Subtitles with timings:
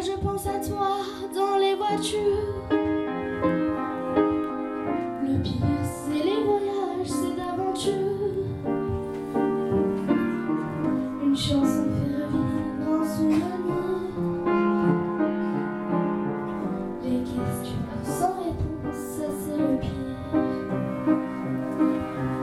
[0.00, 0.98] je pense à toi
[1.34, 2.54] dans les voitures.
[5.22, 7.94] Le pire, c'est les voyages, c'est d'aventure.
[11.22, 13.46] Une chanson fait revivre un souvenir.
[17.02, 19.90] Les questions sans réponse, ça c'est le pire.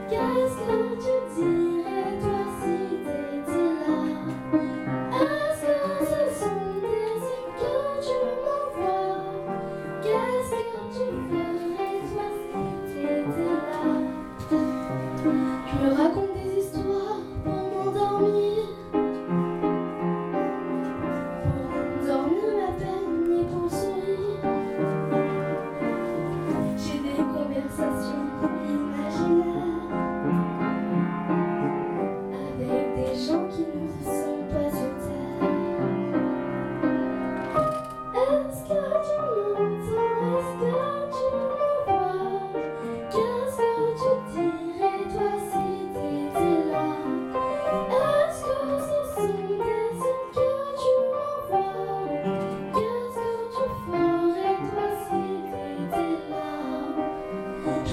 [0.08, 1.61] Qu'est-ce que tu dirais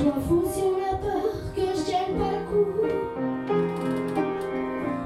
[0.10, 2.72] m'en fous si on a peur que je tienne pas le coup.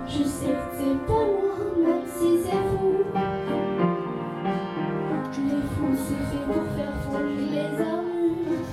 [0.08, 2.92] Je sais que t'es pas loin même si c'est fou.
[5.36, 8.64] Les fous c'est fait pour faire fondre les armures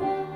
[0.00, 0.31] over.